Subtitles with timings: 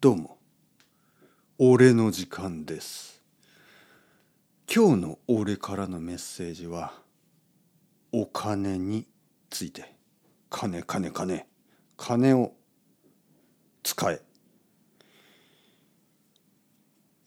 [0.00, 0.38] どうも。
[1.58, 3.20] 俺の時間です。
[4.72, 6.92] 今日の俺からのメッセージは
[8.12, 9.08] お金に
[9.50, 9.96] ついて。
[10.50, 11.46] 金金金。
[11.96, 12.52] 金を
[13.82, 14.22] 使え。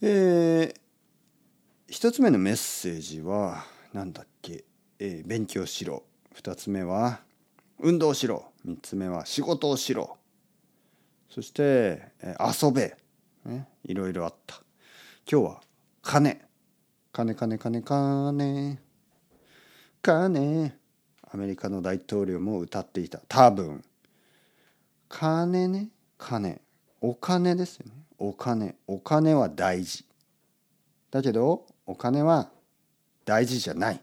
[0.01, 0.73] えー、
[1.89, 4.63] 一つ目のメッセージは何だっけ、
[4.97, 6.03] えー、勉強しろ。
[6.33, 7.19] 二つ目は
[7.79, 8.45] 運動しろ。
[8.63, 10.20] 三つ目は仕事をしろ。
[11.33, 12.95] そして、遊べ、
[13.45, 14.61] ね、いろいろあった。
[15.31, 15.61] 今日は
[16.01, 16.41] 金。
[17.13, 18.79] 金金金金。
[20.01, 20.73] 金。
[21.31, 23.21] アメリカの大統領も歌っていた。
[23.29, 23.81] 多分。
[25.07, 25.87] 金ね。
[26.17, 26.59] 金。
[26.99, 27.93] お金ですよね。
[28.17, 28.75] お金。
[28.85, 30.05] お金は大事。
[31.11, 32.49] だけどお金は
[33.25, 34.01] 大事じゃない、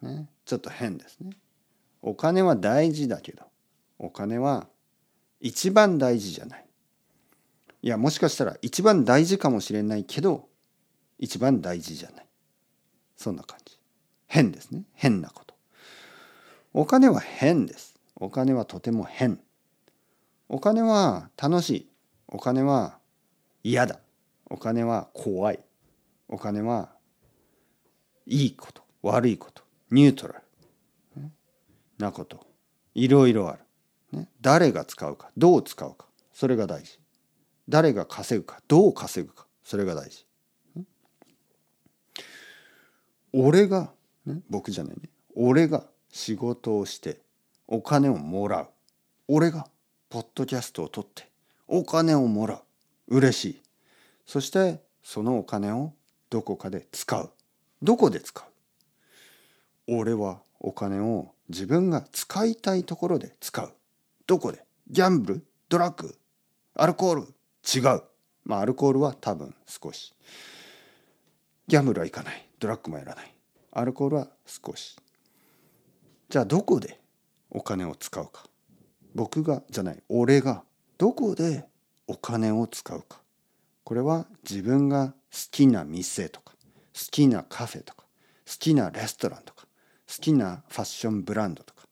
[0.00, 1.30] ね、ちょっと変ですね。
[2.00, 3.44] お金は大事だけど
[3.98, 4.66] お金は
[5.42, 6.64] 一番大事じゃない。
[7.82, 10.48] いやもしかしたら一番大事かもしれないけど
[11.18, 12.26] 一番大事じゃない。
[13.16, 13.76] そんな感じ。
[14.28, 14.84] 変ですね。
[14.94, 15.54] 変なこと。
[16.72, 17.96] お金は変です。
[18.14, 19.40] お金はとても変。
[20.48, 21.88] お金は楽しい。
[22.28, 22.98] お金は
[23.64, 23.98] 嫌だ。
[24.48, 25.58] お金は怖い。
[26.28, 26.90] お金は
[28.26, 28.82] いいこと。
[29.02, 29.64] 悪いこと。
[29.90, 30.34] ニュートラ
[31.16, 31.30] ル。
[31.98, 32.46] なこと。
[32.94, 33.58] いろいろある、
[34.12, 36.98] ね、誰が使うかどう使うかそれが大事。
[37.68, 40.26] 誰が稼ぐかどう稼ぐかそれが大事。
[43.32, 43.90] 俺が、
[44.26, 45.08] ね、僕じゃないね。
[45.34, 47.20] 俺が仕事をして
[47.66, 48.68] お金をもらう。
[49.28, 49.66] 俺が
[50.10, 51.30] ポッドキャストを取って
[51.66, 52.56] お金をもら
[53.08, 53.16] う。
[53.16, 53.62] 嬉しい。
[54.26, 55.92] そしてそのお金を
[56.28, 57.30] どこかで使う。
[57.82, 58.44] どこで使う。
[59.88, 63.72] 俺はお金を自分が使いたいところで使う。
[64.32, 64.64] どこで？
[64.88, 65.46] ギャンブル？
[65.68, 66.16] ドラッグ？
[66.74, 67.22] アルコール？
[67.70, 68.02] 違う。
[68.44, 70.14] まあアルコールは多分少し。
[71.68, 72.48] ギャンブルはいかない。
[72.58, 73.34] ドラッグもやらない。
[73.72, 74.96] アルコールは少し。
[76.30, 76.98] じゃあどこで
[77.50, 78.44] お金を使うか？
[79.14, 80.02] 僕がじゃない。
[80.08, 80.64] 俺が
[80.96, 81.66] どこで
[82.06, 83.20] お金を使うか？
[83.84, 85.14] これは自分が好
[85.50, 86.54] きな店とか
[86.94, 88.06] 好きなカフェとか
[88.46, 89.66] 好きなレストランとか
[90.08, 91.82] 好きなファッションブランドとか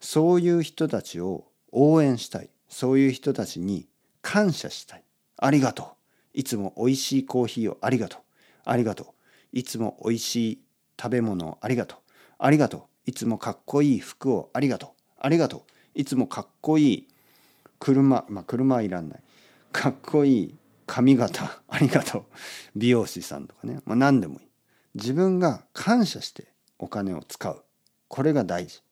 [0.00, 2.50] そういう人たちを応援したい。
[2.68, 3.88] そういう人たちに
[4.20, 5.04] 感謝したい。
[5.36, 5.86] ありがとう。
[6.34, 8.20] いつもおいしいコーヒーをありがとう。
[8.64, 9.06] ありがとう。
[9.52, 10.62] いつもおいしい
[11.00, 11.98] 食べ物をありがとう。
[12.38, 12.82] ありがとう。
[13.06, 14.90] いつもかっこいい服をありがとう。
[15.18, 15.60] ありがとう。
[15.94, 17.08] いつもかっこいい
[17.78, 18.24] 車。
[18.28, 19.22] まあ車はいらんない。
[19.72, 20.54] かっこいい
[20.86, 21.62] 髪型。
[21.68, 22.24] ありがとう。
[22.76, 24.48] 美容師さんとかね、まあ、何でもいい。
[24.94, 27.64] 自分が感謝してお金を使う。
[28.08, 28.82] これが大事。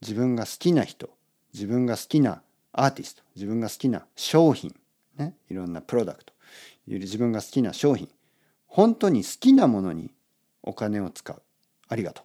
[0.00, 1.10] 自分が好きな人。
[1.52, 2.42] 自分が好きな
[2.72, 4.74] アーティスト自分が好きな商品
[5.16, 6.32] ねいろんなプロダクト
[6.86, 8.08] 自分が好きな商品
[8.66, 10.10] 本当に好きなものに
[10.62, 11.42] お金を使う。
[11.88, 12.24] ありがとう。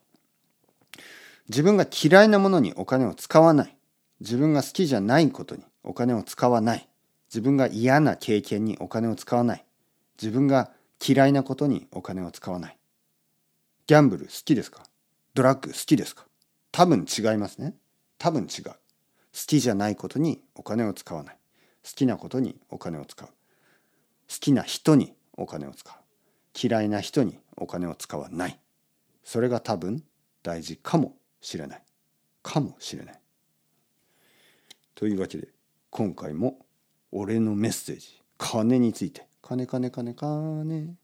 [1.49, 3.75] 自分が嫌いなものにお金を使わない。
[4.21, 6.87] 自分が好きじゃないことにお金を使わない。
[7.29, 9.66] 自分が嫌な経験にお金を使わない。
[10.21, 10.71] 自分が
[11.05, 12.77] 嫌いなことにお金を使わない。
[13.87, 14.83] ギャンブル好きですか？
[15.33, 16.25] ドラッグ好きですか？
[16.71, 17.75] 多分違いますね。
[18.17, 18.71] 多分違う。
[19.37, 21.37] 好きじゃないことにお金を使わない。
[21.85, 23.27] 好きなことにお金を使う。
[23.27, 23.33] 好
[24.27, 25.95] きな人にお金を使う。
[26.59, 28.59] 嫌いな人にお金を使わない。
[29.23, 30.03] それが多分
[30.41, 31.83] 大事かもしれない。
[32.41, 33.21] かもしれない。
[34.95, 35.49] というわけで
[35.91, 36.65] 今回も
[37.11, 38.19] 俺のメッセージ。
[38.39, 39.27] 金について。
[39.43, 40.97] 金金金金。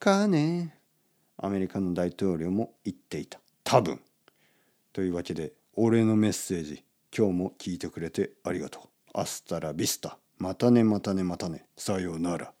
[0.00, 0.72] 金。
[1.36, 3.38] アメリカの大統領も言っていた。
[3.62, 4.00] 多分。
[4.92, 6.84] というわけで俺のメッセージ。
[7.16, 8.82] 今日も聞いてくれてありがとう。
[9.12, 10.18] アスタラビスタ。
[10.38, 11.66] またねまたねまたね。
[11.76, 12.54] さようなら。